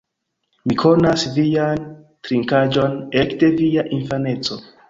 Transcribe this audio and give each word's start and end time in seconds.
Mi 0.71 0.77
konas 0.83 1.25
vian 1.35 1.85
trinkaĵon 2.29 2.99
ekde 3.25 3.55
via 3.63 3.89
infaneco 4.01 4.63